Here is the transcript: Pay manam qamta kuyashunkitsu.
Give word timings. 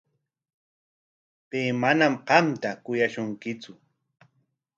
Pay 1.49 1.65
manam 1.81 2.13
qamta 2.27 2.69
kuyashunkitsu. 2.83 3.71